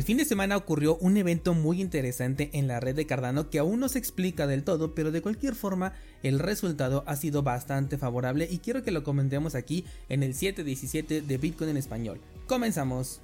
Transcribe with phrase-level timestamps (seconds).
[0.00, 3.58] El fin de semana ocurrió un evento muy interesante en la red de Cardano que
[3.58, 5.92] aún no se explica del todo, pero de cualquier forma
[6.22, 11.20] el resultado ha sido bastante favorable y quiero que lo comentemos aquí en el 717
[11.20, 12.18] de Bitcoin en español.
[12.46, 13.20] Comenzamos.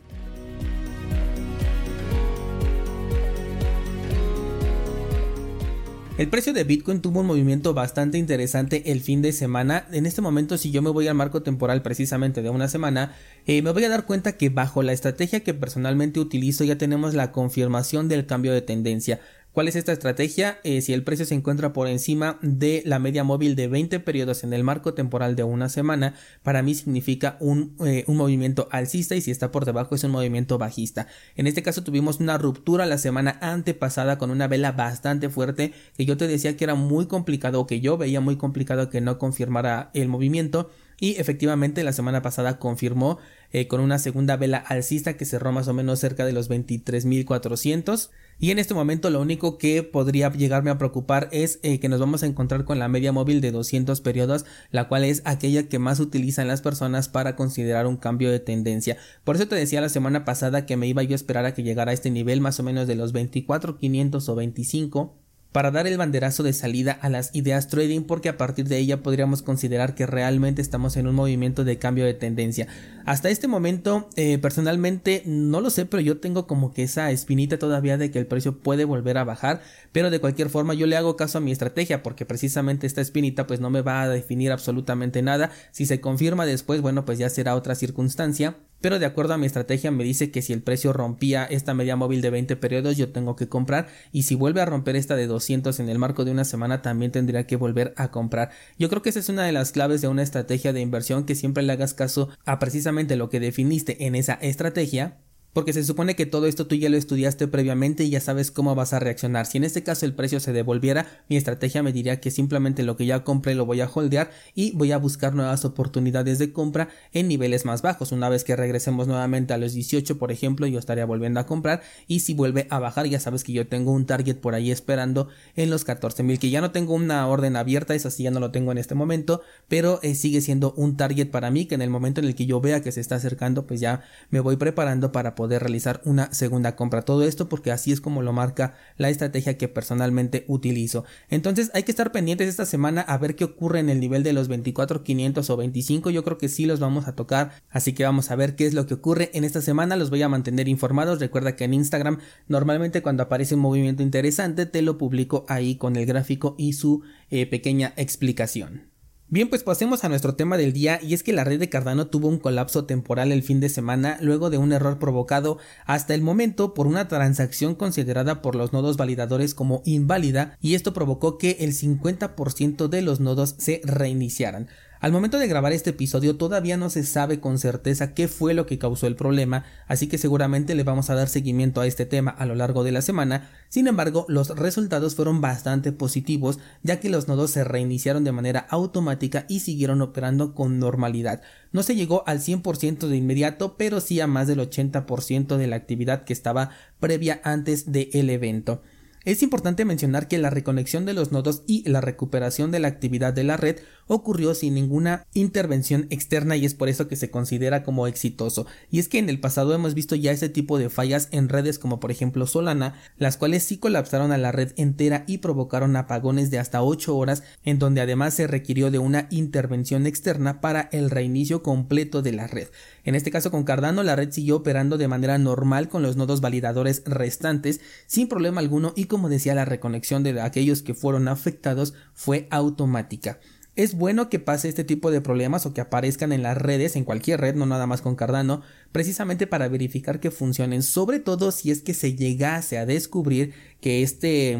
[6.19, 9.87] El precio de Bitcoin tuvo un movimiento bastante interesante el fin de semana.
[9.93, 13.15] En este momento, si yo me voy al marco temporal precisamente de una semana,
[13.45, 17.13] eh, me voy a dar cuenta que bajo la estrategia que personalmente utilizo ya tenemos
[17.13, 19.21] la confirmación del cambio de tendencia.
[19.57, 20.59] ¿Cuál es esta estrategia?
[20.65, 24.45] Eh, si el precio se encuentra por encima de la media móvil de 20 periodos
[24.45, 29.17] en el marco temporal de una semana, para mí significa un, eh, un, movimiento alcista
[29.17, 31.07] y si está por debajo es un movimiento bajista.
[31.37, 36.05] En este caso tuvimos una ruptura la semana antepasada con una vela bastante fuerte que
[36.05, 39.17] yo te decía que era muy complicado o que yo veía muy complicado que no
[39.17, 43.19] confirmara el movimiento y efectivamente la semana pasada confirmó
[43.53, 48.11] eh, con una segunda vela alcista que cerró más o menos cerca de los 23.400
[48.39, 52.01] y en este momento lo único que podría llegarme a preocupar es eh, que nos
[52.01, 55.79] vamos a encontrar con la media móvil de 200 periodos la cual es aquella que
[55.79, 58.97] más utilizan las personas para considerar un cambio de tendencia.
[59.25, 61.63] Por eso te decía la semana pasada que me iba yo a esperar a que
[61.63, 65.97] llegara a este nivel más o menos de los 24.500 o 25 para dar el
[65.97, 70.07] banderazo de salida a las ideas trading porque a partir de ella podríamos considerar que
[70.07, 72.67] realmente estamos en un movimiento de cambio de tendencia.
[73.05, 77.59] Hasta este momento eh, personalmente no lo sé pero yo tengo como que esa espinita
[77.59, 80.97] todavía de que el precio puede volver a bajar pero de cualquier forma yo le
[80.97, 84.53] hago caso a mi estrategia porque precisamente esta espinita pues no me va a definir
[84.53, 85.51] absolutamente nada.
[85.71, 89.47] Si se confirma después bueno pues ya será otra circunstancia pero de acuerdo a mi
[89.47, 93.11] estrategia me dice que si el precio rompía esta media móvil de 20 periodos yo
[93.11, 96.31] tengo que comprar y si vuelve a romper esta de 200 en el marco de
[96.31, 98.51] una semana también tendría que volver a comprar.
[98.79, 101.35] Yo creo que esa es una de las claves de una estrategia de inversión que
[101.35, 105.19] siempre le hagas caso a precisamente lo que definiste en esa estrategia
[105.57, 108.75] porque se supone que todo esto tú ya lo estudiaste previamente y ya sabes cómo
[108.75, 109.47] vas a reaccionar.
[109.47, 112.99] Si en este caso el precio se devolviera, mi estrategia me diría que simplemente lo
[112.99, 116.91] que ya compré lo voy a holdear y voy a buscar nuevas oportunidades de compra
[117.15, 118.13] en niveles más bajos.
[118.13, 121.81] Una vez que regresemos nuevamente a los 18, por ejemplo, yo estaría volviendo a comprar
[122.07, 125.29] y si vuelve a bajar, ya sabes que yo tengo un target por ahí esperando
[125.55, 128.51] en los 14.000, que ya no tengo una orden abierta, esa sí ya no lo
[128.51, 131.89] tengo en este momento, pero eh, sigue siendo un target para mí que en el
[131.89, 135.13] momento en el que yo vea que se está acercando, pues ya me voy preparando
[135.13, 137.03] para poder de realizar una segunda compra.
[137.03, 141.05] Todo esto porque así es como lo marca la estrategia que personalmente utilizo.
[141.29, 144.33] Entonces hay que estar pendientes esta semana a ver qué ocurre en el nivel de
[144.33, 146.11] los 24.500 o 25.
[146.11, 147.53] Yo creo que sí los vamos a tocar.
[147.71, 149.97] Así que vamos a ver qué es lo que ocurre en esta semana.
[149.97, 151.21] Los voy a mantener informados.
[151.21, 152.19] Recuerda que en Instagram
[152.49, 157.03] normalmente cuando aparece un movimiento interesante te lo publico ahí con el gráfico y su
[157.31, 158.96] eh, pequeña explicación.
[159.29, 162.07] Bien, pues pasemos a nuestro tema del día y es que la red de Cardano
[162.07, 166.23] tuvo un colapso temporal el fin de semana luego de un error provocado hasta el
[166.23, 171.57] momento por una transacción considerada por los nodos validadores como inválida y esto provocó que
[171.59, 174.69] el 50% de los nodos se reiniciaran.
[175.07, 178.67] Al momento de grabar este episodio todavía no se sabe con certeza qué fue lo
[178.67, 182.33] que causó el problema, así que seguramente le vamos a dar seguimiento a este tema
[182.33, 183.49] a lo largo de la semana.
[183.69, 188.67] Sin embargo, los resultados fueron bastante positivos, ya que los nodos se reiniciaron de manera
[188.69, 191.41] automática y siguieron operando con normalidad.
[191.71, 195.77] No se llegó al 100% de inmediato, pero sí a más del 80% de la
[195.77, 198.83] actividad que estaba previa antes del evento.
[199.27, 203.33] Es importante mencionar que la reconexión de los nodos y la recuperación de la actividad
[203.33, 207.83] de la red ocurrió sin ninguna intervención externa y es por eso que se considera
[207.83, 208.69] como exitoso.
[208.89, 211.81] Y es que en el pasado hemos visto ya ese tipo de fallas en redes
[211.81, 216.53] como por ejemplo Solana, las cuales sí colapsaron a la red entera y provocaron apagones
[216.53, 221.11] de hasta 8 horas en donde además se requirió de una intervención externa para el
[221.11, 222.69] reinicio completo de la red.
[223.03, 226.41] En este caso con Cardano la red siguió operando de manera normal con los nodos
[226.41, 231.95] validadores restantes sin problema alguno y como decía, la reconexión de aquellos que fueron afectados
[232.13, 233.41] fue automática.
[233.75, 237.05] Es bueno que pase este tipo de problemas o que aparezcan en las redes, en
[237.05, 238.61] cualquier red, no nada más con Cardano,
[238.93, 244.03] precisamente para verificar que funcionen, sobre todo si es que se llegase a descubrir que
[244.03, 244.59] este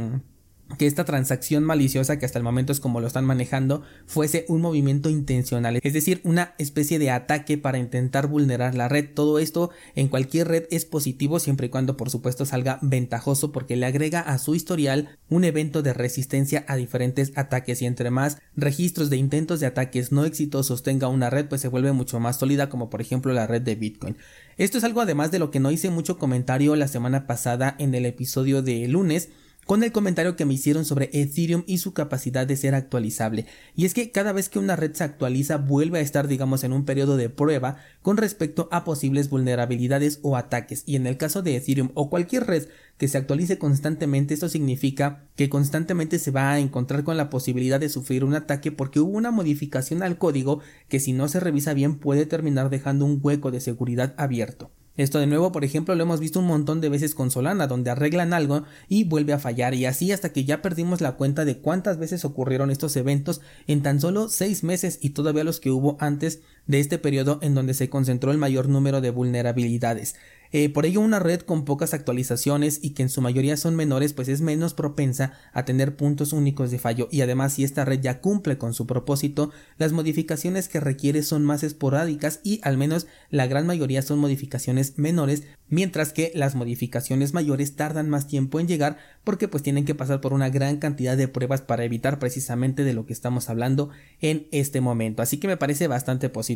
[0.79, 4.61] que esta transacción maliciosa que hasta el momento es como lo están manejando fuese un
[4.61, 9.09] movimiento intencional, es decir, una especie de ataque para intentar vulnerar la red.
[9.15, 13.77] Todo esto en cualquier red es positivo siempre y cuando por supuesto salga ventajoso porque
[13.77, 18.39] le agrega a su historial un evento de resistencia a diferentes ataques y entre más
[18.57, 22.39] registros de intentos de ataques no exitosos tenga una red pues se vuelve mucho más
[22.39, 24.17] sólida como por ejemplo la red de Bitcoin.
[24.57, 27.95] Esto es algo además de lo que no hice mucho comentario la semana pasada en
[27.95, 29.29] el episodio de lunes
[29.67, 33.47] con el comentario que me hicieron sobre Ethereum y su capacidad de ser actualizable.
[33.75, 36.73] Y es que cada vez que una red se actualiza vuelve a estar digamos en
[36.73, 40.85] un periodo de prueba con respecto a posibles vulnerabilidades o ataques.
[40.87, 45.25] Y en el caso de Ethereum o cualquier red que se actualice constantemente, esto significa
[45.35, 49.19] que constantemente se va a encontrar con la posibilidad de sufrir un ataque porque hubo
[49.19, 53.51] una modificación al código que si no se revisa bien puede terminar dejando un hueco
[53.51, 54.71] de seguridad abierto.
[54.97, 57.91] Esto de nuevo, por ejemplo, lo hemos visto un montón de veces con Solana, donde
[57.91, 61.59] arreglan algo y vuelve a fallar, y así hasta que ya perdimos la cuenta de
[61.59, 65.97] cuántas veces ocurrieron estos eventos en tan solo seis meses y todavía los que hubo
[66.01, 70.15] antes de este periodo en donde se concentró el mayor número de vulnerabilidades.
[70.53, 74.13] Eh, por ello una red con pocas actualizaciones y que en su mayoría son menores
[74.13, 77.09] pues es menos propensa a tener puntos únicos de fallo.
[77.11, 81.45] Y además si esta red ya cumple con su propósito las modificaciones que requiere son
[81.45, 87.35] más esporádicas y al menos la gran mayoría son modificaciones menores mientras que las modificaciones
[87.35, 91.17] mayores tardan más tiempo en llegar porque pues tienen que pasar por una gran cantidad
[91.17, 93.91] de pruebas para evitar precisamente de lo que estamos hablando
[94.21, 95.23] en este momento.
[95.23, 96.56] Así que me parece bastante positivo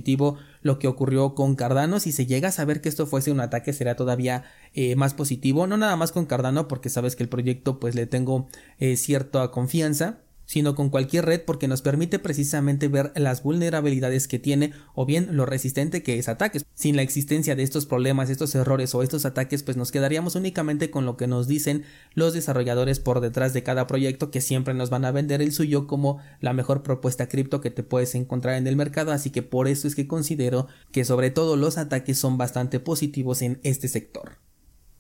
[0.62, 2.00] lo que ocurrió con Cardano.
[2.00, 4.44] Si se llega a saber que esto fuese un ataque será todavía
[4.74, 8.06] eh, más positivo, no nada más con Cardano porque sabes que el proyecto pues le
[8.06, 8.48] tengo
[8.78, 10.20] eh, cierta confianza
[10.50, 15.36] sino con cualquier red porque nos permite precisamente ver las vulnerabilidades que tiene o bien
[15.36, 16.66] lo resistente que es ataques.
[16.74, 20.90] Sin la existencia de estos problemas, estos errores o estos ataques, pues nos quedaríamos únicamente
[20.90, 24.90] con lo que nos dicen los desarrolladores por detrás de cada proyecto que siempre nos
[24.90, 28.66] van a vender el suyo como la mejor propuesta cripto que te puedes encontrar en
[28.66, 32.38] el mercado, así que por eso es que considero que sobre todo los ataques son
[32.38, 34.49] bastante positivos en este sector.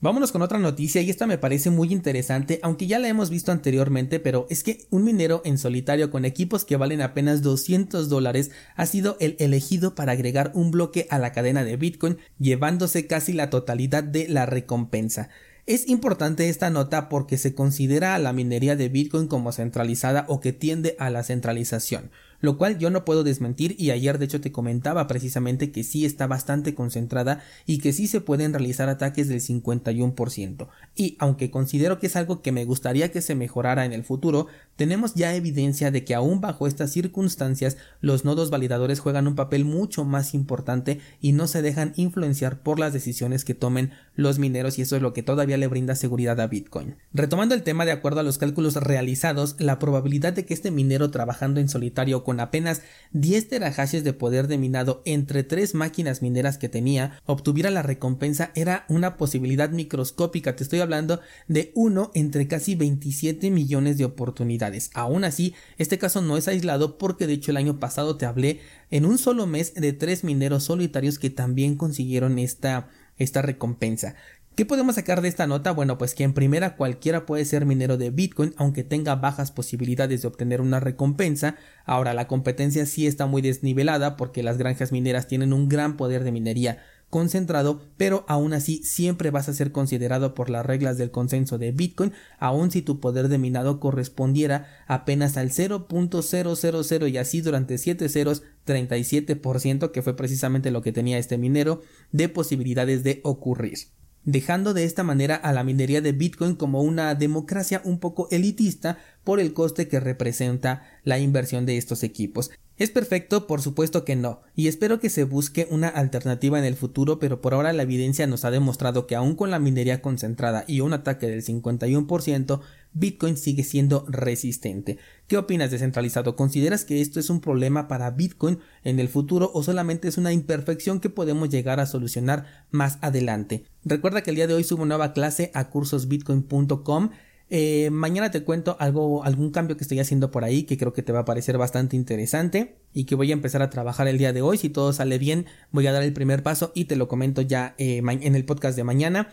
[0.02, 3.52] Vámonos con otra noticia y esta me parece muy interesante, aunque ya la hemos visto
[3.52, 8.50] anteriormente, pero es que un minero en solitario con equipos que valen apenas 200 dólares
[8.76, 13.34] ha sido el elegido para agregar un bloque a la cadena de Bitcoin, llevándose casi
[13.34, 15.28] la totalidad de la recompensa.
[15.66, 20.40] Es importante esta nota porque se considera a la minería de Bitcoin como centralizada o
[20.40, 22.10] que tiende a la centralización
[22.40, 26.04] lo cual yo no puedo desmentir y ayer de hecho te comentaba precisamente que sí
[26.04, 30.68] está bastante concentrada y que sí se pueden realizar ataques del 51%.
[30.94, 34.46] Y aunque considero que es algo que me gustaría que se mejorara en el futuro,
[34.76, 39.64] tenemos ya evidencia de que aún bajo estas circunstancias los nodos validadores juegan un papel
[39.64, 44.78] mucho más importante y no se dejan influenciar por las decisiones que tomen los mineros
[44.78, 46.96] y eso es lo que todavía le brinda seguridad a Bitcoin.
[47.12, 51.10] Retomando el tema de acuerdo a los cálculos realizados, la probabilidad de que este minero
[51.10, 56.58] trabajando en solitario con apenas 10 terahashes de poder de minado entre tres máquinas mineras
[56.58, 60.54] que tenía, obtuviera la recompensa era una posibilidad microscópica.
[60.54, 61.18] Te estoy hablando
[61.48, 64.92] de uno entre casi 27 millones de oportunidades.
[64.94, 68.60] Aún así, este caso no es aislado porque de hecho el año pasado te hablé
[68.92, 74.14] en un solo mes de tres mineros solitarios que también consiguieron esta esta recompensa.
[74.60, 75.70] ¿Qué podemos sacar de esta nota?
[75.70, 80.20] Bueno, pues que en primera cualquiera puede ser minero de Bitcoin aunque tenga bajas posibilidades
[80.20, 81.56] de obtener una recompensa.
[81.86, 86.24] Ahora la competencia sí está muy desnivelada porque las granjas mineras tienen un gran poder
[86.24, 91.10] de minería concentrado, pero aún así siempre vas a ser considerado por las reglas del
[91.10, 97.40] consenso de Bitcoin, aun si tu poder de minado correspondiera apenas al 0.000 y así
[97.40, 101.80] durante 7 ceros 37% que fue precisamente lo que tenía este minero
[102.12, 103.78] de posibilidades de ocurrir
[104.24, 108.98] dejando de esta manera a la minería de Bitcoin como una democracia un poco elitista
[109.24, 112.50] por el coste que representa la inversión de estos equipos.
[112.80, 113.46] ¿Es perfecto?
[113.46, 117.42] Por supuesto que no, y espero que se busque una alternativa en el futuro, pero
[117.42, 120.94] por ahora la evidencia nos ha demostrado que aún con la minería concentrada y un
[120.94, 122.60] ataque del 51%,
[122.94, 124.96] Bitcoin sigue siendo resistente.
[125.26, 126.36] ¿Qué opinas descentralizado?
[126.36, 130.32] ¿Consideras que esto es un problema para Bitcoin en el futuro o solamente es una
[130.32, 133.66] imperfección que podemos llegar a solucionar más adelante?
[133.84, 137.10] Recuerda que el día de hoy subo nueva clase a cursosbitcoin.com
[137.50, 141.02] eh, mañana te cuento algo, algún cambio que estoy haciendo por ahí que creo que
[141.02, 144.32] te va a parecer bastante interesante y que voy a empezar a trabajar el día
[144.32, 144.56] de hoy.
[144.56, 147.74] Si todo sale bien, voy a dar el primer paso y te lo comento ya
[147.78, 149.28] eh, en el podcast de mañana.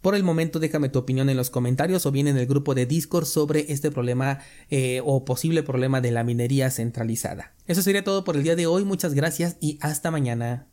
[0.00, 2.86] Por el momento déjame tu opinión en los comentarios o bien en el grupo de
[2.86, 4.38] Discord sobre este problema
[4.70, 7.54] eh, o posible problema de la minería centralizada.
[7.66, 10.68] Eso sería todo por el día de hoy, muchas gracias y hasta mañana.